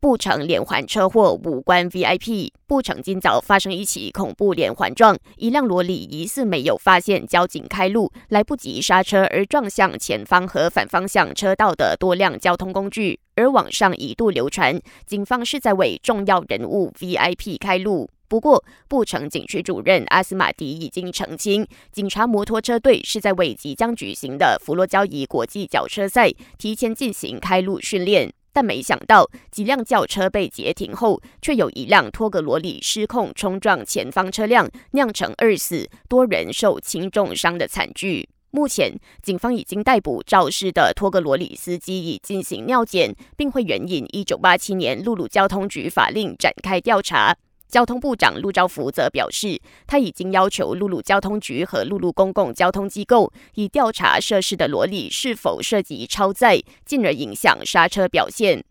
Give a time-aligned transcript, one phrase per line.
[0.00, 2.50] 布城连环车祸无关 VIP。
[2.66, 13.20] 布城今早发生一起恐怖连环撞，一辆罗里疑似没有发现交警开路，来不及刹车而撞向前方和反方向车道的多辆交通工具。
[13.34, 18.08] 而网上一度流传，警方是在为重要人物 VIP 开路。
[18.26, 28.32] 不过，布城警区主任阿斯马迪已经澄清，警察摩托车队是在为即将举行的佛罗交易国际脚车赛提前进行开路训练。
[28.52, 38.28] 但没想到，几辆轿车被截停后，却有一辆托格罗里失控冲撞前方车辆，酿成二死多人受轻重伤的惨剧。
[38.52, 47.36] 目前，警方已经逮捕肇事的托格罗里司机，已进行尿检，并会援引一九八七年陆路交通局法令展开调查。
[47.70, 58.64] 交通部长陆兆福则表示，他已经要求陆路交通局和陆路公共交通机构，以调查涉事的罗里是否涉及超载，进而影响刹车表现。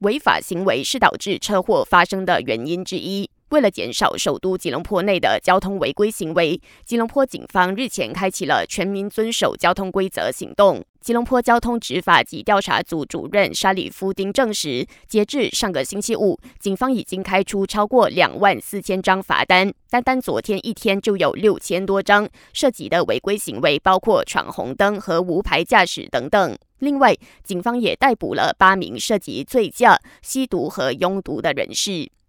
[0.00, 3.30] 违法行为是导致车祸发生的原因之一。
[3.52, 10.82] 为了减少首都吉隆坡内的交通违规行为，吉隆坡警方日前开启了全民遵守交通规则行动。
[11.02, 22.26] 吉隆坡交通执法及调查组主任沙里夫丁证实，截至上个星期五，警方已经开出超过两万四千张罚单，单单昨天一天就有六千多张。
[22.54, 26.56] 涉及的违规行为包括闯红灯和无牌驾驶等等。
[26.78, 27.14] 另外，
[27.44, 32.12] 警方也逮捕了八名涉及醉驾、吸毒和拥毒的人士。